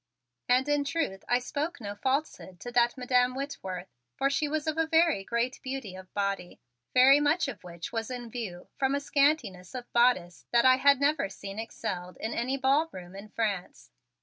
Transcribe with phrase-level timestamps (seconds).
[0.49, 4.75] And in truth I spoke no falsehood to that Madam Whitworth, for she was of
[4.79, 6.59] a very great beauty of body,
[6.91, 10.99] very much of which was in view from a scantiness of bodice that I had
[10.99, 13.91] never seen excelled in any ballroom in France.